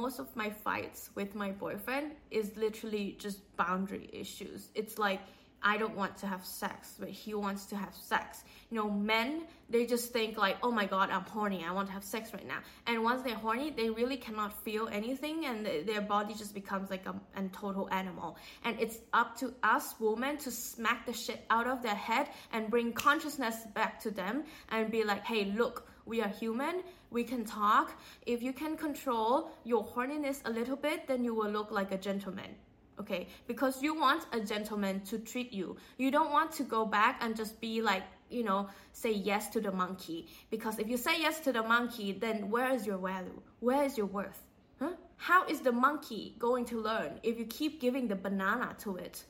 most 0.00 0.18
of 0.18 0.34
my 0.36 0.50
fights 0.50 1.10
with 1.14 1.34
my 1.34 1.50
boyfriend 1.50 2.12
is 2.30 2.56
literally 2.56 3.16
just 3.18 3.38
boundary 3.56 4.08
issues. 4.12 4.68
It's 4.74 4.98
like 4.98 5.20
I 5.62 5.76
don't 5.76 5.96
want 5.96 6.16
to 6.18 6.26
have 6.28 6.44
sex, 6.44 6.94
but 7.00 7.08
he 7.08 7.34
wants 7.34 7.66
to 7.66 7.76
have 7.76 7.94
sex. 7.94 8.44
You 8.70 8.76
know, 8.76 8.88
men, 8.88 9.42
they 9.68 9.86
just 9.86 10.12
think 10.12 10.38
like, 10.38 10.56
oh 10.62 10.70
my 10.70 10.86
god, 10.86 11.10
I'm 11.10 11.22
horny, 11.22 11.64
I 11.68 11.72
want 11.72 11.88
to 11.88 11.94
have 11.94 12.04
sex 12.04 12.32
right 12.32 12.46
now. 12.46 12.60
And 12.86 13.02
once 13.02 13.22
they're 13.22 13.34
horny, 13.34 13.70
they 13.70 13.90
really 13.90 14.16
cannot 14.16 14.52
feel 14.64 14.88
anything 14.88 15.46
and 15.46 15.66
their 15.66 16.00
body 16.00 16.34
just 16.34 16.54
becomes 16.54 16.90
like 16.90 17.06
a, 17.06 17.14
a 17.36 17.48
total 17.48 17.88
animal. 17.90 18.36
And 18.64 18.78
it's 18.78 18.98
up 19.12 19.36
to 19.38 19.52
us 19.64 19.94
women 19.98 20.36
to 20.38 20.50
smack 20.52 21.06
the 21.06 21.12
shit 21.12 21.44
out 21.50 21.66
of 21.66 21.82
their 21.82 21.94
head 21.94 22.28
and 22.52 22.70
bring 22.70 22.92
consciousness 22.92 23.56
back 23.74 24.00
to 24.02 24.10
them 24.12 24.44
and 24.70 24.92
be 24.92 25.02
like, 25.02 25.24
hey, 25.24 25.46
look, 25.46 25.88
we 26.06 26.22
are 26.22 26.28
human, 26.28 26.82
we 27.10 27.24
can 27.24 27.44
talk. 27.44 27.92
If 28.26 28.42
you 28.42 28.52
can 28.52 28.76
control 28.76 29.50
your 29.64 29.84
horniness 29.84 30.40
a 30.44 30.50
little 30.50 30.76
bit, 30.76 31.06
then 31.08 31.24
you 31.24 31.34
will 31.34 31.50
look 31.50 31.70
like 31.70 31.92
a 31.92 31.98
gentleman 31.98 32.54
okay? 33.00 33.28
Because 33.46 33.82
you 33.82 33.94
want 33.94 34.26
a 34.32 34.40
gentleman 34.40 35.00
to 35.02 35.18
treat 35.18 35.52
you. 35.52 35.76
You 35.96 36.10
don't 36.10 36.32
want 36.32 36.52
to 36.52 36.62
go 36.62 36.84
back 36.84 37.18
and 37.22 37.36
just 37.36 37.60
be 37.60 37.80
like 37.80 38.02
you 38.30 38.44
know 38.44 38.68
say 38.92 39.12
yes 39.12 39.48
to 39.50 39.60
the 39.60 39.72
monkey. 39.72 40.28
Because 40.50 40.78
if 40.78 40.88
you 40.88 40.96
say 40.96 41.20
yes 41.20 41.40
to 41.40 41.52
the 41.52 41.62
monkey 41.62 42.12
then 42.12 42.50
where 42.50 42.70
is 42.72 42.86
your 42.86 42.98
value? 42.98 43.40
Where 43.60 43.84
is 43.84 43.96
your 43.96 44.06
worth? 44.06 44.42
Huh? 44.78 44.92
How 45.16 45.46
is 45.46 45.60
the 45.60 45.72
monkey 45.72 46.36
going 46.38 46.64
to 46.66 46.80
learn 46.80 47.18
if 47.22 47.38
you 47.38 47.46
keep 47.46 47.80
giving 47.80 48.08
the 48.08 48.16
banana 48.16 48.76
to 48.80 48.96
it? 48.96 49.24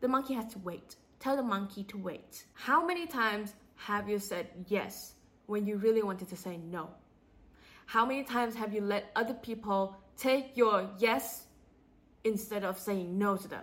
The 0.00 0.08
monkey 0.08 0.34
has 0.34 0.52
to 0.52 0.58
wait. 0.58 0.96
Tell 1.18 1.36
the 1.36 1.42
monkey 1.42 1.84
to 1.84 1.98
wait. 1.98 2.44
How 2.54 2.86
many 2.86 3.06
times 3.06 3.54
have 3.76 4.08
you 4.08 4.18
said 4.18 4.48
yes 4.68 5.15
when 5.46 5.66
you 5.66 5.76
really 5.76 6.02
wanted 6.02 6.28
to 6.28 6.36
say 6.36 6.56
no 6.56 6.90
how 7.86 8.04
many 8.04 8.24
times 8.24 8.54
have 8.56 8.74
you 8.74 8.80
let 8.80 9.10
other 9.14 9.34
people 9.34 9.96
take 10.18 10.56
your 10.56 10.90
yes 10.98 11.44
instead 12.24 12.64
of 12.64 12.78
saying 12.78 13.16
no 13.16 13.36
to 13.36 13.48
them. 13.48 13.62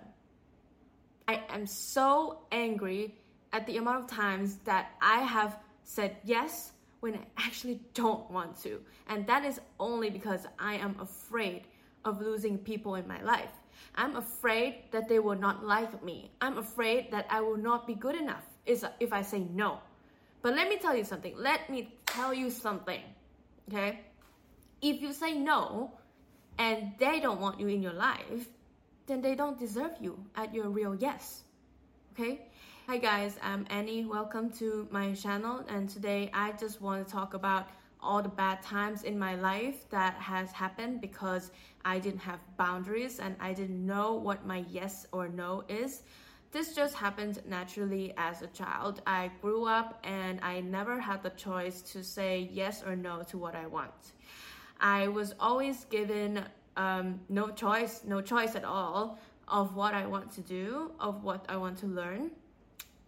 I 1.28 1.44
am 1.50 1.68
so 1.68 2.40
angry 2.52 3.16
at 3.52 3.68
the 3.68 3.78
amount 3.78 4.06
of 4.06 4.10
times 4.10 4.58
that 4.64 4.92
I 5.02 5.20
have 5.20 5.58
said 5.84 6.18
yes 6.24 6.72
when 7.02 7.16
I 7.16 7.26
actually 7.38 7.82
don't 7.94 8.30
want 8.32 8.58
to. 8.64 8.80
And 9.08 9.28
that 9.28 9.44
is 9.44 9.60
only 9.80 10.10
because 10.10 10.48
I 10.58 10.76
am 10.76 10.96
afraid 11.00 11.64
of 12.06 12.22
losing 12.22 12.58
people 12.58 12.96
in 12.96 13.08
my 13.08 13.22
life. 13.22 13.52
I'm 13.96 14.16
afraid 14.16 14.76
that 14.92 15.10
they 15.10 15.20
will 15.20 15.36
not 15.36 15.66
like 15.66 16.04
me. 16.04 16.32
I'm 16.40 16.58
afraid 16.58 17.12
that 17.12 17.28
I 17.30 17.42
will 17.42 17.58
not 17.58 17.86
be 17.86 17.96
good 17.96 18.16
enough 18.16 18.46
if 18.66 19.12
I 19.12 19.22
say 19.22 19.40
no. 19.40 19.80
But 20.44 20.56
let 20.56 20.70
me 20.70 20.78
tell 20.78 20.96
you 20.96 21.06
something. 21.06 21.34
Let 21.38 21.70
me 21.70 21.96
tell 22.06 22.34
you 22.34 22.52
something. 22.52 23.02
Okay? 23.70 24.02
If 24.82 25.02
you 25.02 25.14
say 25.14 25.34
no, 25.34 25.94
and 26.60 26.94
they 27.00 27.20
don't 27.20 27.40
want 27.40 27.60
you 27.60 27.68
in 27.68 27.82
your 27.82 27.94
life, 27.94 28.48
then 29.08 29.22
they 29.22 29.36
don't 29.36 29.58
deserve 29.58 29.92
you 30.00 30.20
at 30.36 30.54
your 30.54 30.70
real 30.70 30.96
yes. 30.96 31.44
Okay? 32.14 32.42
Hi 32.88 32.98
guys, 32.98 33.38
I'm 33.42 33.66
Annie. 33.70 34.06
Welcome 34.06 34.52
to 34.60 34.88
my 34.92 35.14
channel 35.14 35.64
and 35.70 35.90
today 35.90 36.30
I 36.34 36.52
just 36.52 36.82
want 36.82 37.08
to 37.08 37.12
talk 37.12 37.34
about 37.34 37.70
all 38.02 38.22
the 38.22 38.30
bad 38.30 38.62
times 38.62 39.04
in 39.04 39.18
my 39.18 39.36
life 39.36 39.90
that 39.90 40.16
has 40.16 40.52
happened 40.52 41.00
because 41.00 41.52
I 41.86 42.00
didn't 42.00 42.20
have 42.20 42.40
boundaries 42.58 43.20
and 43.20 43.38
I 43.40 43.54
didn't 43.54 43.86
know 43.86 44.16
what 44.16 44.46
my 44.46 44.66
yes 44.70 45.08
or 45.14 45.30
no 45.30 45.64
is. 45.70 46.04
This 46.54 46.76
just 46.76 46.94
happened 46.94 47.42
naturally 47.48 48.14
as 48.16 48.44
a 48.44 48.48
child. 48.48 49.02
I 49.08 49.32
grew 49.42 49.66
up 49.66 50.00
and 50.04 50.40
I 50.42 50.60
never 50.60 51.00
had 51.00 51.24
the 51.24 51.32
choice 51.32 51.82
to 51.94 52.04
say 52.04 52.48
yes 52.54 52.84
or 52.84 52.96
no 52.96 53.24
to 53.24 53.40
what 53.40 53.56
I 53.56 53.66
want. 53.66 54.12
I 54.80 55.08
was 55.08 55.34
always 55.40 55.86
given 55.86 56.46
um, 56.78 57.20
no 57.28 57.50
choice, 57.50 58.02
no 58.06 58.22
choice 58.22 58.56
at 58.56 58.64
all 58.64 59.18
of 59.48 59.76
what 59.76 59.96
I 59.96 60.06
want 60.06 60.32
to 60.34 60.42
do, 60.42 60.92
of 61.00 61.24
what 61.24 61.44
I 61.50 61.58
want 61.58 61.80
to 61.80 61.88
learn. 61.88 62.30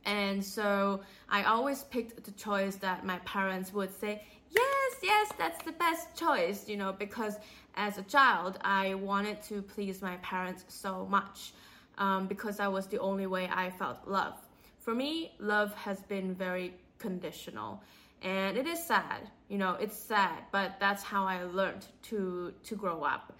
And 0.05 0.43
so 0.43 1.01
I 1.29 1.43
always 1.43 1.83
picked 1.83 2.23
the 2.23 2.31
choice 2.31 2.77
that 2.77 3.05
my 3.05 3.19
parents 3.19 3.71
would 3.73 3.93
say, 3.93 4.23
yes, 4.49 4.91
yes, 5.03 5.31
that's 5.37 5.63
the 5.63 5.71
best 5.73 6.15
choice, 6.15 6.67
you 6.67 6.77
know, 6.77 6.93
because 6.93 7.37
as 7.75 7.99
a 7.99 8.03
child, 8.03 8.57
I 8.61 8.95
wanted 8.95 9.43
to 9.43 9.61
please 9.61 10.01
my 10.01 10.15
parents 10.17 10.65
so 10.67 11.05
much 11.11 11.53
um, 11.97 12.27
because 12.27 12.57
that 12.57 12.71
was 12.71 12.87
the 12.87 12.99
only 12.99 13.27
way 13.27 13.49
I 13.51 13.69
felt 13.69 14.07
love. 14.07 14.35
For 14.79 14.93
me, 14.93 15.31
love 15.39 15.73
has 15.75 16.01
been 16.03 16.35
very 16.35 16.73
conditional 16.99 17.81
and 18.21 18.57
it 18.57 18.65
is 18.65 18.81
sad 18.81 19.29
you 19.49 19.57
know 19.57 19.73
it's 19.79 19.95
sad 19.95 20.43
but 20.51 20.75
that's 20.79 21.03
how 21.03 21.25
i 21.25 21.43
learned 21.43 21.85
to 22.01 22.53
to 22.63 22.75
grow 22.75 23.03
up 23.03 23.33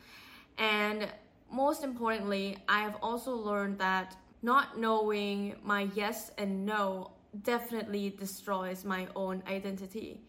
and 0.57 1.07
most 1.51 1.83
importantly 1.83 2.57
i 2.67 2.79
have 2.81 2.97
also 3.01 3.31
learned 3.35 3.77
that 3.79 4.15
not 4.41 4.77
knowing 4.77 5.55
my 5.63 5.87
yes 5.95 6.31
and 6.37 6.65
no 6.65 7.11
definitely 7.43 8.09
destroys 8.11 8.85
my 8.85 9.07
own 9.15 9.41
identity 9.47 10.21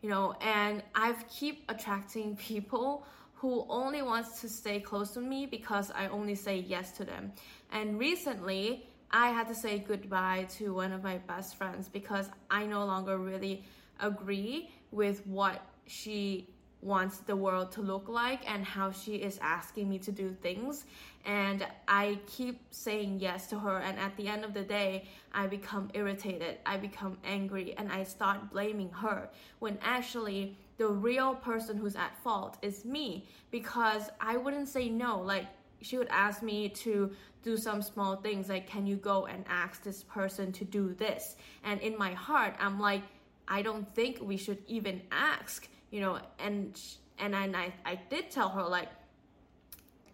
you 0.00 0.08
know 0.08 0.34
and 0.40 0.82
i've 0.94 1.26
keep 1.28 1.64
attracting 1.68 2.36
people 2.50 3.06
who 3.34 3.66
only 3.68 4.02
wants 4.02 4.40
to 4.40 4.48
stay 4.48 4.80
close 4.80 5.10
to 5.10 5.20
me 5.20 5.46
because 5.46 5.90
i 5.94 6.06
only 6.08 6.34
say 6.34 6.56
yes 6.58 6.92
to 6.92 7.04
them. 7.04 7.32
And 7.72 7.98
recently 7.98 8.86
i 9.10 9.28
had 9.28 9.46
to 9.48 9.54
say 9.54 9.78
goodbye 9.78 10.46
to 10.56 10.74
one 10.74 10.92
of 10.92 11.02
my 11.02 11.18
best 11.18 11.56
friends 11.56 11.88
because 11.88 12.30
i 12.50 12.64
no 12.66 12.84
longer 12.84 13.18
really 13.18 13.64
agree 14.00 14.70
with 14.90 15.26
what 15.26 15.62
she 15.86 16.48
wants 16.84 17.18
the 17.18 17.34
world 17.34 17.72
to 17.72 17.80
look 17.80 18.08
like 18.08 18.48
and 18.50 18.62
how 18.62 18.90
she 18.92 19.14
is 19.16 19.38
asking 19.40 19.88
me 19.88 19.98
to 19.98 20.12
do 20.12 20.36
things. 20.42 20.84
And 21.24 21.66
i 21.88 22.18
keep 22.26 22.60
saying 22.70 23.20
yes 23.20 23.46
to 23.48 23.58
her 23.58 23.78
and 23.78 23.98
at 23.98 24.14
the 24.18 24.28
end 24.28 24.44
of 24.44 24.52
the 24.52 24.62
day 24.62 25.04
i 25.32 25.46
become 25.46 25.88
irritated 25.94 26.58
i 26.66 26.76
become 26.76 27.16
angry 27.24 27.74
and 27.78 27.90
i 27.90 28.02
start 28.02 28.50
blaming 28.50 28.90
her 28.90 29.30
when 29.58 29.78
actually 29.82 30.58
the 30.76 30.88
real 30.88 31.34
person 31.34 31.76
who's 31.76 31.96
at 31.96 32.16
fault 32.22 32.56
is 32.62 32.84
me 32.84 33.28
because 33.50 34.10
i 34.20 34.36
wouldn't 34.36 34.68
say 34.68 34.88
no 34.88 35.20
like 35.20 35.46
she 35.80 35.98
would 35.98 36.08
ask 36.08 36.42
me 36.42 36.68
to 36.68 37.10
do 37.42 37.56
some 37.56 37.82
small 37.82 38.16
things 38.16 38.48
like 38.48 38.66
can 38.66 38.86
you 38.86 38.96
go 38.96 39.26
and 39.26 39.44
ask 39.48 39.82
this 39.82 40.02
person 40.02 40.50
to 40.52 40.64
do 40.64 40.94
this 40.94 41.36
and 41.62 41.80
in 41.80 41.96
my 41.98 42.12
heart 42.12 42.54
i'm 42.58 42.80
like 42.80 43.02
I 43.46 43.62
don't 43.62 43.92
think 43.94 44.18
we 44.20 44.36
should 44.36 44.58
even 44.66 45.02
ask, 45.10 45.68
you 45.90 46.00
know, 46.00 46.18
and 46.38 46.80
and 47.18 47.34
I 47.34 47.72
I 47.84 48.00
did 48.08 48.30
tell 48.30 48.48
her 48.50 48.62
like 48.62 48.88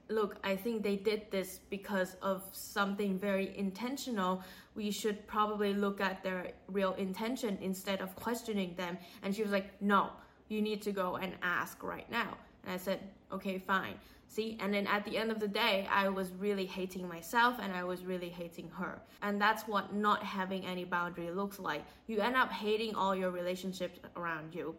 look, 0.09 0.39
I 0.43 0.57
think 0.57 0.83
they 0.83 0.97
did 0.97 1.31
this 1.31 1.61
because 1.71 2.17
of 2.21 2.43
something 2.51 3.17
very 3.17 3.57
intentional. 3.57 4.43
We 4.75 4.91
should 4.91 5.25
probably 5.29 5.73
look 5.73 6.01
at 6.01 6.25
their 6.25 6.51
real 6.67 6.95
intention 6.95 7.57
instead 7.63 8.01
of 8.01 8.17
questioning 8.17 8.75
them. 8.75 8.99
And 9.23 9.33
she 9.37 9.43
was 9.43 9.53
like, 9.53 9.81
no, 9.81 10.11
you 10.51 10.61
need 10.61 10.83
to 10.83 10.93
go 10.93 11.17
and 11.17 11.33
ask 11.43 11.83
right 11.83 12.11
now. 12.11 12.37
And 12.65 12.75
I 12.75 12.77
said, 12.77 13.01
okay, 13.33 13.59
fine. 13.59 13.95
See, 14.27 14.59
and 14.61 14.75
then 14.75 14.87
at 14.87 15.05
the 15.05 15.17
end 15.17 15.31
of 15.31 15.41
the 15.41 15.49
day, 15.49 15.89
I 15.91 16.09
was 16.09 16.31
really 16.33 16.67
hating 16.67 17.09
myself 17.09 17.57
and 17.61 17.73
I 17.73 17.85
was 17.85 18.05
really 18.05 18.29
hating 18.29 18.69
her. 18.71 19.01
And 19.23 19.41
that's 19.41 19.67
what 19.67 19.95
not 19.95 20.23
having 20.23 20.65
any 20.67 20.85
boundary 20.85 21.31
looks 21.31 21.59
like. 21.59 21.83
You 22.07 22.21
end 22.21 22.37
up 22.37 22.53
hating 22.53 22.95
all 22.95 23.15
your 23.15 23.31
relationships 23.31 23.99
around 24.17 24.55
you. 24.55 24.77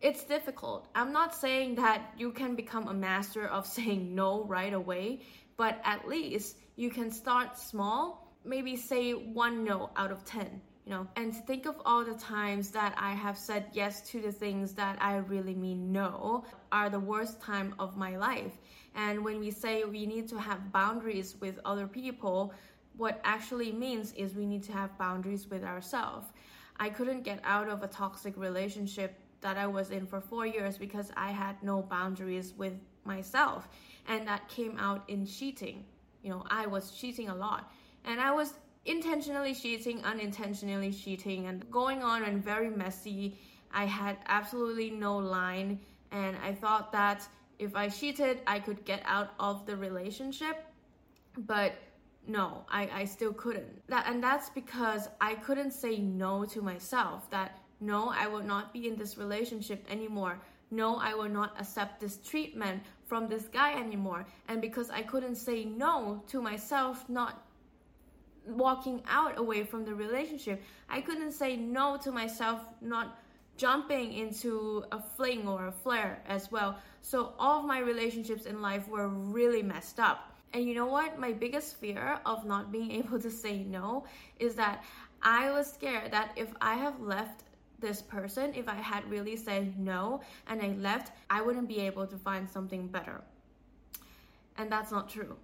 It's 0.00 0.24
difficult. 0.24 0.86
I'm 0.94 1.12
not 1.12 1.34
saying 1.34 1.76
that 1.76 2.12
you 2.16 2.30
can 2.30 2.54
become 2.54 2.88
a 2.88 2.94
master 2.94 3.46
of 3.46 3.66
saying 3.76 4.14
no 4.14 4.44
right 4.44 4.72
away, 4.72 5.20
but 5.56 5.80
at 5.84 6.06
least 6.06 6.56
you 6.76 6.90
can 6.90 7.10
start 7.10 7.58
small. 7.58 8.34
Maybe 8.44 8.76
say 8.76 9.12
one 9.12 9.64
no 9.64 9.90
out 9.96 10.10
of 10.10 10.24
10 10.24 10.60
you 10.84 10.90
know, 10.90 11.06
and 11.16 11.34
think 11.34 11.64
of 11.64 11.76
all 11.86 12.04
the 12.04 12.14
times 12.14 12.70
that 12.70 12.94
I 12.98 13.12
have 13.12 13.38
said 13.38 13.66
yes 13.72 14.02
to 14.10 14.20
the 14.20 14.32
things 14.32 14.74
that 14.74 14.98
I 15.00 15.16
really 15.16 15.54
mean 15.54 15.92
no 15.92 16.44
are 16.72 16.90
the 16.90 17.00
worst 17.00 17.40
time 17.40 17.74
of 17.78 17.96
my 17.96 18.16
life. 18.16 18.52
And 18.94 19.24
when 19.24 19.40
we 19.40 19.50
say 19.50 19.84
we 19.84 20.04
need 20.04 20.28
to 20.28 20.38
have 20.38 20.72
boundaries 20.72 21.36
with 21.40 21.58
other 21.64 21.86
people, 21.86 22.52
what 22.96 23.20
actually 23.24 23.72
means 23.72 24.12
is 24.12 24.34
we 24.34 24.46
need 24.46 24.62
to 24.64 24.72
have 24.72 24.96
boundaries 24.98 25.48
with 25.48 25.64
ourselves. 25.64 26.26
I 26.78 26.90
couldn't 26.90 27.22
get 27.22 27.40
out 27.44 27.68
of 27.68 27.82
a 27.82 27.88
toxic 27.88 28.36
relationship 28.36 29.18
that 29.40 29.56
I 29.56 29.66
was 29.66 29.90
in 29.90 30.06
for 30.06 30.20
four 30.20 30.46
years 30.46 30.76
because 30.76 31.10
I 31.16 31.30
had 31.30 31.62
no 31.62 31.82
boundaries 31.82 32.52
with 32.56 32.74
myself. 33.04 33.68
And 34.06 34.28
that 34.28 34.48
came 34.48 34.76
out 34.78 35.04
in 35.08 35.26
cheating. 35.26 35.84
You 36.22 36.30
know, 36.30 36.44
I 36.50 36.66
was 36.66 36.90
cheating 36.90 37.28
a 37.28 37.34
lot. 37.34 37.70
And 38.04 38.20
I 38.20 38.32
was 38.32 38.54
intentionally 38.84 39.54
cheating, 39.54 40.02
unintentionally 40.04 40.92
cheating, 40.92 41.46
and 41.46 41.68
going 41.70 42.02
on 42.02 42.24
and 42.24 42.42
very 42.42 42.70
messy. 42.70 43.38
I 43.72 43.84
had 43.86 44.18
absolutely 44.26 44.90
no 44.90 45.16
line, 45.16 45.80
and 46.12 46.36
I 46.44 46.54
thought 46.54 46.92
that 46.92 47.26
if 47.58 47.74
I 47.74 47.88
cheated, 47.88 48.40
I 48.46 48.58
could 48.60 48.84
get 48.84 49.02
out 49.04 49.32
of 49.38 49.66
the 49.66 49.76
relationship, 49.76 50.64
but 51.38 51.74
no, 52.26 52.64
I, 52.70 52.88
I 52.92 53.04
still 53.04 53.32
couldn't. 53.32 53.86
That 53.88 54.06
and 54.08 54.22
that's 54.22 54.48
because 54.50 55.08
I 55.20 55.34
couldn't 55.34 55.72
say 55.72 55.98
no 55.98 56.44
to 56.46 56.62
myself 56.62 57.30
that 57.30 57.58
no, 57.80 58.08
I 58.08 58.26
will 58.26 58.42
not 58.42 58.72
be 58.72 58.88
in 58.88 58.96
this 58.96 59.18
relationship 59.18 59.84
anymore. 59.90 60.40
no, 60.70 60.96
I 60.96 61.14
will 61.14 61.28
not 61.28 61.54
accept 61.60 62.00
this 62.00 62.16
treatment 62.16 62.82
from 63.06 63.28
this 63.28 63.44
guy 63.44 63.74
anymore. 63.78 64.26
And 64.48 64.60
because 64.60 64.90
I 64.90 65.02
couldn't 65.02 65.36
say 65.36 65.64
no 65.64 66.22
to 66.28 66.40
myself, 66.42 67.08
not 67.08 67.43
walking 68.46 69.02
out 69.08 69.38
away 69.38 69.64
from 69.64 69.84
the 69.84 69.94
relationship, 69.94 70.62
I 70.88 71.00
couldn't 71.00 71.32
say 71.32 71.56
no 71.56 71.96
to 71.98 72.12
myself, 72.12 72.60
not 72.80 73.18
jumping 73.56 74.12
into 74.12 74.84
a 74.90 75.00
fling 75.00 75.46
or 75.46 75.68
a 75.68 75.72
flare 75.72 76.22
as 76.26 76.50
well. 76.50 76.78
So 77.02 77.34
all 77.38 77.60
of 77.60 77.66
my 77.66 77.78
relationships 77.78 78.46
in 78.46 78.60
life 78.60 78.88
were 78.88 79.08
really 79.08 79.62
messed 79.62 80.00
up. 80.00 80.32
And 80.52 80.64
you 80.64 80.74
know 80.74 80.86
what? 80.86 81.18
My 81.18 81.32
biggest 81.32 81.76
fear 81.76 82.20
of 82.24 82.44
not 82.44 82.72
being 82.72 82.90
able 83.00 83.18
to 83.20 83.30
say 83.30 83.62
no 83.62 84.04
is 84.38 84.54
that 84.56 84.84
I 85.22 85.50
was 85.50 85.72
scared 85.72 86.12
that 86.12 86.32
if 86.36 86.48
I 86.60 86.74
have 86.74 87.00
left 87.00 87.42
this 87.80 88.02
person, 88.02 88.52
if 88.54 88.68
I 88.68 88.74
had 88.74 89.08
really 89.10 89.36
said 89.36 89.78
no 89.78 90.20
and 90.46 90.62
I 90.62 90.68
left, 90.68 91.12
I 91.28 91.42
wouldn't 91.42 91.68
be 91.68 91.80
able 91.80 92.06
to 92.06 92.16
find 92.16 92.48
something 92.48 92.88
better. 92.88 93.20
And 94.56 94.70
that's 94.70 94.90
not 94.90 95.08
true. 95.08 95.36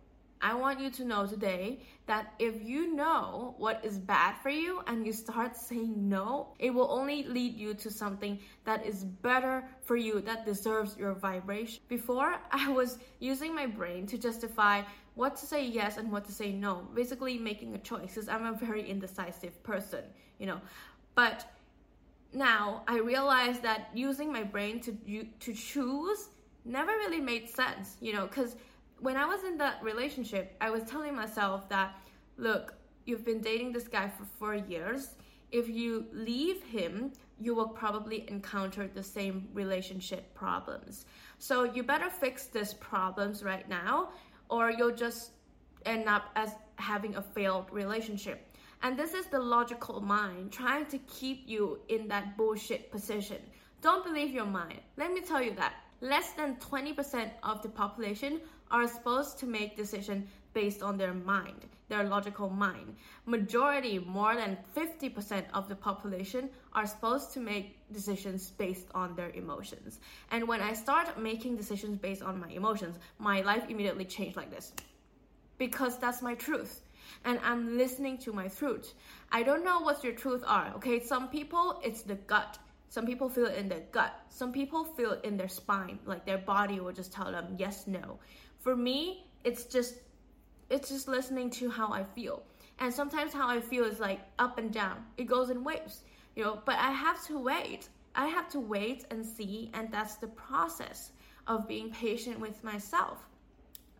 I 0.42 0.54
want 0.54 0.80
you 0.80 0.90
to 0.90 1.04
know 1.04 1.26
today 1.26 1.80
that 2.06 2.32
if 2.38 2.62
you 2.62 2.94
know 2.94 3.54
what 3.58 3.84
is 3.84 3.98
bad 3.98 4.36
for 4.42 4.48
you 4.48 4.82
and 4.86 5.06
you 5.06 5.12
start 5.12 5.56
saying 5.56 6.08
no, 6.08 6.54
it 6.58 6.70
will 6.70 6.90
only 6.90 7.24
lead 7.24 7.56
you 7.56 7.74
to 7.74 7.90
something 7.90 8.38
that 8.64 8.84
is 8.86 9.04
better 9.04 9.64
for 9.82 9.96
you, 9.96 10.20
that 10.22 10.46
deserves 10.46 10.96
your 10.96 11.12
vibration. 11.12 11.82
Before, 11.88 12.36
I 12.50 12.68
was 12.70 12.98
using 13.18 13.54
my 13.54 13.66
brain 13.66 14.06
to 14.06 14.18
justify 14.18 14.82
what 15.14 15.36
to 15.36 15.46
say 15.46 15.66
yes 15.66 15.98
and 15.98 16.10
what 16.10 16.24
to 16.24 16.32
say 16.32 16.52
no, 16.52 16.88
basically 16.94 17.36
making 17.36 17.74
a 17.74 17.78
choice 17.78 18.14
because 18.14 18.28
I'm 18.28 18.46
a 18.46 18.52
very 18.52 18.88
indecisive 18.88 19.62
person, 19.62 20.04
you 20.38 20.46
know. 20.46 20.60
But 21.14 21.44
now 22.32 22.82
I 22.88 22.98
realize 22.98 23.60
that 23.60 23.90
using 23.92 24.32
my 24.32 24.44
brain 24.44 24.80
to 24.80 24.92
to 25.40 25.52
choose 25.52 26.30
never 26.64 26.92
really 26.92 27.20
made 27.20 27.48
sense, 27.48 27.96
you 28.00 28.12
know, 28.12 28.26
because 28.26 28.56
when 29.00 29.16
I 29.16 29.24
was 29.24 29.44
in 29.44 29.56
that 29.58 29.82
relationship, 29.82 30.56
I 30.60 30.70
was 30.70 30.82
telling 30.84 31.14
myself 31.14 31.68
that, 31.70 31.94
look, 32.36 32.74
you've 33.06 33.24
been 33.24 33.40
dating 33.40 33.72
this 33.72 33.88
guy 33.88 34.08
for 34.08 34.24
four 34.24 34.54
years. 34.54 35.16
If 35.50 35.68
you 35.68 36.06
leave 36.12 36.62
him, 36.62 37.12
you 37.40 37.54
will 37.54 37.68
probably 37.68 38.28
encounter 38.28 38.86
the 38.86 39.02
same 39.02 39.48
relationship 39.54 40.32
problems. 40.34 41.06
So 41.38 41.64
you 41.64 41.82
better 41.82 42.10
fix 42.10 42.46
these 42.46 42.74
problems 42.74 43.42
right 43.42 43.66
now, 43.68 44.10
or 44.50 44.70
you'll 44.70 44.94
just 44.94 45.30
end 45.86 46.06
up 46.06 46.30
as 46.36 46.54
having 46.76 47.16
a 47.16 47.22
failed 47.22 47.66
relationship. 47.72 48.46
And 48.82 48.98
this 48.98 49.14
is 49.14 49.26
the 49.26 49.38
logical 49.38 50.00
mind 50.00 50.52
trying 50.52 50.86
to 50.86 50.98
keep 50.98 51.44
you 51.46 51.80
in 51.88 52.08
that 52.08 52.36
bullshit 52.36 52.90
position. 52.90 53.38
Don't 53.80 54.04
believe 54.04 54.32
your 54.32 54.46
mind. 54.46 54.80
Let 54.98 55.12
me 55.12 55.22
tell 55.22 55.42
you 55.42 55.54
that 55.54 55.74
less 56.00 56.32
than 56.32 56.56
20% 56.56 57.30
of 57.42 57.62
the 57.62 57.68
population 57.68 58.40
are 58.70 58.86
supposed 58.86 59.38
to 59.38 59.46
make 59.46 59.76
decisions 59.76 60.28
based 60.52 60.82
on 60.82 60.96
their 60.96 61.14
mind, 61.14 61.66
their 61.88 62.04
logical 62.04 62.48
mind. 62.48 62.96
Majority, 63.26 63.98
more 63.98 64.34
than 64.34 64.56
50% 64.76 65.44
of 65.54 65.68
the 65.68 65.74
population 65.74 66.50
are 66.72 66.86
supposed 66.86 67.32
to 67.34 67.40
make 67.40 67.76
decisions 67.92 68.50
based 68.50 68.86
on 68.94 69.14
their 69.14 69.30
emotions. 69.30 70.00
And 70.30 70.48
when 70.48 70.60
I 70.60 70.72
start 70.72 71.20
making 71.20 71.56
decisions 71.56 71.98
based 71.98 72.22
on 72.22 72.40
my 72.40 72.48
emotions, 72.48 72.98
my 73.18 73.42
life 73.42 73.64
immediately 73.68 74.04
changed 74.04 74.36
like 74.36 74.50
this. 74.50 74.72
Because 75.58 75.98
that's 75.98 76.22
my 76.22 76.34
truth. 76.34 76.80
And 77.24 77.38
I'm 77.42 77.76
listening 77.76 78.18
to 78.18 78.32
my 78.32 78.48
truth. 78.48 78.94
I 79.30 79.42
don't 79.42 79.64
know 79.64 79.80
what 79.80 80.02
your 80.02 80.14
truth 80.14 80.42
are, 80.46 80.72
okay? 80.76 81.00
Some 81.00 81.28
people, 81.28 81.80
it's 81.84 82.02
the 82.02 82.14
gut 82.14 82.58
some 82.90 83.06
people 83.06 83.28
feel 83.28 83.46
it 83.46 83.56
in 83.56 83.68
their 83.68 83.84
gut. 83.92 84.12
Some 84.30 84.50
people 84.52 84.84
feel 84.84 85.12
it 85.12 85.24
in 85.24 85.36
their 85.36 85.48
spine, 85.48 86.00
like 86.06 86.26
their 86.26 86.38
body 86.38 86.80
will 86.80 86.92
just 86.92 87.12
tell 87.12 87.30
them 87.30 87.54
yes, 87.56 87.86
no. 87.86 88.18
For 88.58 88.74
me, 88.74 89.26
it's 89.44 89.64
just 89.64 89.94
it's 90.68 90.88
just 90.88 91.06
listening 91.06 91.50
to 91.50 91.70
how 91.70 91.92
I 91.92 92.02
feel. 92.02 92.42
And 92.80 92.92
sometimes 92.92 93.32
how 93.32 93.48
I 93.48 93.60
feel 93.60 93.84
is 93.84 94.00
like 94.00 94.20
up 94.40 94.58
and 94.58 94.72
down. 94.72 95.04
It 95.16 95.28
goes 95.28 95.50
in 95.50 95.62
waves, 95.62 96.00
you 96.34 96.42
know, 96.42 96.62
but 96.64 96.74
I 96.78 96.90
have 96.90 97.24
to 97.26 97.38
wait. 97.38 97.88
I 98.16 98.26
have 98.26 98.48
to 98.50 98.60
wait 98.60 99.06
and 99.12 99.24
see, 99.24 99.70
and 99.72 99.92
that's 99.92 100.16
the 100.16 100.26
process 100.26 101.12
of 101.46 101.68
being 101.68 101.92
patient 101.92 102.40
with 102.40 102.64
myself. 102.64 103.18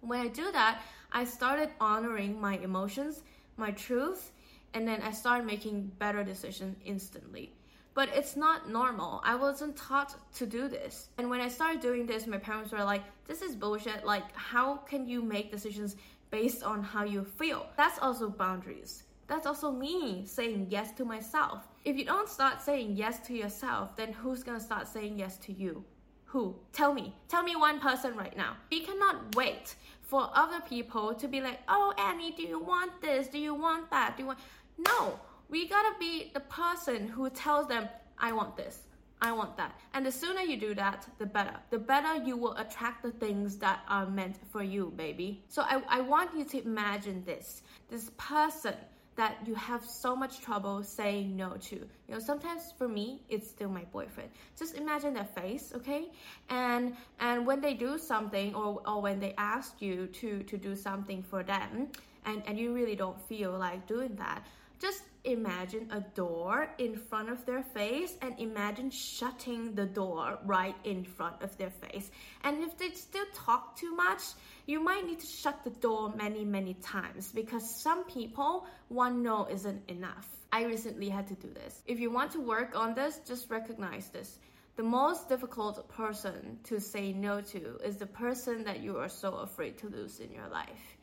When 0.01 0.19
I 0.19 0.27
do 0.27 0.51
that, 0.51 0.83
I 1.13 1.25
started 1.25 1.71
honoring 1.81 2.41
my 2.41 2.57
emotions, 2.59 3.23
my 3.57 3.71
truth, 3.71 4.33
and 4.75 4.87
then 4.87 5.01
I 5.03 5.13
started 5.13 5.47
making 5.47 5.93
better 6.01 6.25
decisions 6.25 6.77
instantly. 6.85 7.53
But 8.01 8.17
it's 8.17 8.35
not 8.35 8.71
normal. 8.71 9.21
I 9.27 9.35
wasn't 9.35 9.77
taught 9.77 10.15
to 10.37 10.47
do 10.47 10.69
this. 10.69 11.11
And 11.19 11.29
when 11.29 11.43
I 11.43 11.49
started 11.49 11.83
doing 11.83 12.07
this, 12.07 12.27
my 12.27 12.39
parents 12.39 12.73
were 12.73 12.83
like, 12.83 13.03
this 13.27 13.43
is 13.43 13.55
bullshit. 13.55 14.07
Like, 14.07 14.35
how 14.35 14.77
can 14.77 15.07
you 15.07 15.21
make 15.21 15.51
decisions 15.51 15.97
based 16.31 16.63
on 16.63 16.83
how 16.83 17.05
you 17.05 17.25
feel? 17.25 17.67
That's 17.77 17.99
also 17.99 18.31
boundaries. 18.31 19.03
That's 19.27 19.47
also 19.47 19.71
me 19.71 20.23
saying 20.25 20.69
yes 20.71 20.93
to 20.93 21.05
myself. 21.05 21.69
If 21.85 21.99
you 21.99 22.07
don't 22.07 22.27
start 22.27 22.63
saying 22.63 22.97
yes 22.97 23.19
to 23.27 23.35
yourself, 23.35 23.95
then 23.97 24.15
who's 24.15 24.43
gonna 24.43 24.61
start 24.61 24.89
saying 24.89 25.19
yes 25.19 25.37
to 25.45 25.53
you? 25.53 25.85
Who? 26.25 26.57
Tell 26.73 26.95
me. 26.95 27.15
Tell 27.29 27.43
me 27.43 27.55
one 27.55 27.81
person 27.81 28.17
right 28.17 28.35
now. 28.35 28.57
We 28.71 28.81
cannot 28.81 29.37
wait 29.37 29.75
for 30.01 30.31
other 30.35 30.63
people 30.67 31.13
to 31.13 31.29
be 31.29 31.43
like, 31.43 31.59
oh, 31.69 31.93
Annie, 31.99 32.33
do 32.35 32.45
you 32.45 32.61
want 32.61 33.03
this? 33.03 33.29
Do 33.29 33.39
you 33.39 33.53
want 33.53 33.91
that? 33.91 34.17
Do 34.17 34.23
you 34.23 34.27
want. 34.29 34.39
No, 34.79 35.21
we 35.51 35.69
gotta 35.69 35.95
be 35.99 36.31
the 36.33 36.41
person 36.41 37.09
who 37.09 37.29
tells 37.31 37.67
them, 37.67 37.89
I 38.19 38.33
want 38.33 38.57
this, 38.57 38.83
I 39.21 39.33
want 39.33 39.57
that. 39.57 39.79
And 39.93 40.07
the 40.07 40.13
sooner 40.13 40.41
you 40.41 40.57
do 40.57 40.75
that, 40.75 41.07
the 41.19 41.27
better. 41.27 41.57
The 41.71 41.79
better 41.79 42.23
you 42.25 42.37
will 42.37 42.57
attract 42.57 43.03
the 43.03 43.11
things 43.11 43.57
that 43.59 43.81
are 43.89 44.07
meant 44.07 44.37
for 44.51 44.63
you, 44.63 44.93
baby. 44.97 45.43
So 45.49 45.63
I, 45.63 45.83
I 45.89 46.01
want 46.01 46.31
you 46.37 46.45
to 46.45 46.65
imagine 46.65 47.25
this 47.25 47.63
this 47.91 48.11
person 48.17 48.75
that 49.17 49.37
you 49.45 49.55
have 49.55 49.85
so 49.85 50.17
much 50.17 50.41
trouble 50.41 50.83
saying 50.83 51.37
no 51.37 51.55
to. 51.69 51.77
You 51.77 52.15
know, 52.15 52.19
sometimes 52.21 52.73
for 52.79 52.89
me, 52.89 53.21
it's 53.29 53.51
still 53.51 53.69
my 53.69 53.85
boyfriend. 53.93 54.31
Just 54.59 54.77
imagine 54.77 55.13
their 55.13 55.29
face, 55.37 55.73
okay? 55.75 56.11
And 56.49 56.97
and 57.19 57.47
when 57.47 57.61
they 57.61 57.75
do 57.75 57.99
something 57.99 58.55
or, 58.55 58.81
or 58.87 59.03
when 59.03 59.21
they 59.21 59.35
ask 59.37 59.83
you 59.83 60.07
to 60.07 60.43
to 60.45 60.57
do 60.57 60.75
something 60.75 61.23
for 61.23 61.43
them 61.43 61.89
and, 62.25 62.43
and 62.47 62.59
you 62.59 62.73
really 62.73 62.97
don't 62.97 63.21
feel 63.29 63.53
like 63.59 63.87
doing 63.87 64.15
that, 64.17 64.43
just 64.81 65.03
imagine 65.25 65.89
a 65.91 66.01
door 66.15 66.69
in 66.79 66.97
front 66.97 67.29
of 67.29 67.45
their 67.45 67.63
face 67.63 68.17
and 68.23 68.39
imagine 68.39 68.91
shutting 68.91 69.75
the 69.75 69.85
door 69.85 70.39
right 70.45 70.75
in 70.85 71.05
front 71.05 71.43
of 71.43 71.57
their 71.59 71.71
face. 71.71 72.11
And 72.45 72.65
if 72.65 72.79
they 72.79 72.91
still 72.91 73.27
talk 73.35 73.77
too 73.77 73.95
much, 73.95 74.23
you 74.67 74.83
might 74.83 75.07
need 75.07 75.21
to 75.21 75.27
shut 75.27 75.63
the 75.65 75.71
door 75.71 76.13
many, 76.17 76.45
many 76.45 76.75
times 76.75 77.31
because 77.33 77.83
some 77.83 78.05
people, 78.05 78.67
one 78.89 79.23
no 79.23 79.47
isn't 79.51 79.91
enough. 79.91 80.29
I 80.53 80.65
recently 80.65 81.09
had 81.09 81.29
to 81.29 81.35
do 81.35 81.53
this. 81.53 81.83
If 81.87 82.01
you 82.01 82.11
want 82.11 82.33
to 82.33 82.41
work 82.41 82.75
on 82.75 82.95
this, 82.95 83.21
just 83.27 83.51
recognize 83.51 84.09
this. 84.09 84.39
The 84.77 84.83
most 84.83 85.29
difficult 85.29 85.89
person 85.91 86.59
to 86.65 86.81
say 86.81 87.13
no 87.13 87.43
to 87.43 87.79
is 87.85 87.97
the 87.97 88.07
person 88.07 88.65
that 88.65 88.81
you 88.81 88.97
are 88.97 89.09
so 89.09 89.35
afraid 89.35 89.77
to 89.79 89.89
lose 89.89 90.21
in 90.21 90.33
your 90.33 90.49
life. 90.49 90.97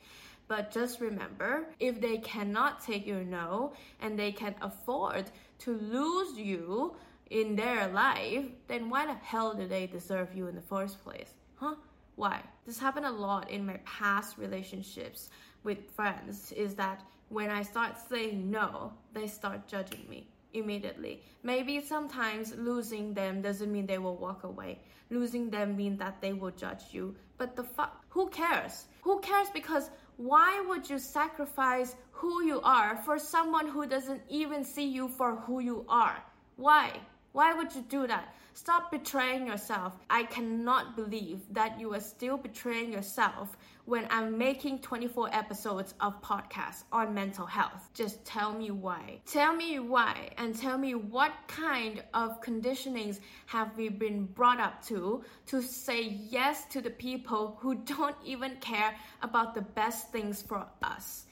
But 0.48 0.72
just 0.72 1.02
remember, 1.02 1.68
if 1.80 2.00
they 2.00 2.18
cannot 2.20 2.82
take 2.82 3.06
your 3.06 3.24
no 3.24 3.74
and 4.00 4.18
they 4.18 4.32
can 4.32 4.56
afford 4.62 5.30
to 5.60 5.78
lose 5.78 6.38
you 6.38 6.96
in 7.30 7.56
their 7.56 7.88
life, 7.90 8.46
then 8.68 8.90
why 8.90 9.06
the 9.06 9.14
hell 9.16 9.54
do 9.54 9.68
they 9.68 9.88
deserve 9.88 10.34
you 10.34 10.48
in 10.48 10.56
the 10.56 10.62
first 10.62 11.04
place? 11.04 11.34
Huh? 11.56 11.76
Why? 12.16 12.42
This 12.66 12.80
happened 12.80 13.06
a 13.06 13.12
lot 13.12 13.52
in 13.52 13.66
my 13.66 13.78
past 13.86 14.38
relationships 14.38 15.30
with 15.64 15.92
friends 15.92 16.52
is 16.54 16.76
that 16.76 17.04
when 17.30 17.50
I 17.50 17.62
start 17.62 17.98
saying 18.10 18.50
no, 18.50 18.94
they 19.14 19.28
start 19.28 19.68
judging 19.68 20.08
me 20.10 20.28
immediately. 20.54 21.22
Maybe 21.44 21.82
sometimes 21.82 22.56
losing 22.56 23.14
them 23.14 23.42
doesn't 23.42 23.72
mean 23.72 23.86
they 23.86 23.98
will 23.98 24.16
walk 24.16 24.44
away. 24.44 24.80
Losing 25.10 25.50
them 25.50 25.76
means 25.76 26.00
that 26.00 26.22
they 26.22 26.34
will 26.34 26.52
judge 26.52 26.86
you. 26.92 27.16
But 27.38 27.56
the 27.56 27.64
fuck, 27.64 28.04
who 28.10 28.30
cares? 28.30 28.86
Who 29.02 29.20
cares 29.20 29.50
because 29.54 29.90
why 30.18 30.64
would 30.68 30.90
you 30.90 31.00
sacrifice 31.00 31.96
who 32.12 32.44
you 32.44 32.60
are 32.62 32.98
for 32.98 33.20
someone 33.20 33.68
who 33.68 33.88
doesn't 33.88 34.22
even 34.30 34.64
see 34.64 34.88
you 34.88 35.08
for 35.08 35.36
who 35.36 35.60
you 35.60 35.86
are? 35.88 36.24
Why? 36.56 37.00
Why 37.38 37.54
would 37.54 37.76
you 37.76 37.84
do 37.84 38.08
that? 38.08 38.34
Stop 38.56 38.90
betraying 38.90 39.46
yourself. 39.46 39.94
I 40.10 40.24
cannot 40.24 40.96
believe 40.96 41.42
that 41.52 41.80
you 41.80 41.94
are 41.94 42.00
still 42.00 42.36
betraying 42.36 42.92
yourself 42.92 43.56
when 43.86 44.08
I'm 44.10 44.40
making 44.40 44.80
24 44.80 45.30
episodes 45.32 45.94
of 46.02 46.20
podcasts 46.24 46.86
on 46.92 47.14
mental 47.14 47.46
health. 47.46 47.92
Just 47.94 48.26
tell 48.26 48.54
me 48.54 48.72
why. 48.72 49.20
Tell 49.28 49.56
me 49.56 49.78
why 49.78 50.32
and 50.40 50.56
tell 50.56 50.80
me 50.80 50.96
what 50.96 51.32
kind 51.48 52.04
of 52.16 52.42
conditionings 52.42 53.20
have 53.46 53.78
we 53.78 53.90
been 53.90 54.26
brought 54.26 54.60
up 54.60 54.84
to 54.88 55.24
to 55.46 55.62
say 55.62 56.18
yes 56.32 56.66
to 56.72 56.82
the 56.82 56.90
people 56.90 57.60
who 57.62 57.76
don't 57.76 58.18
even 58.26 58.56
care 58.56 58.96
about 59.22 59.54
the 59.54 59.62
best 59.62 60.12
things 60.12 60.42
for 60.42 60.66
us. 60.82 61.28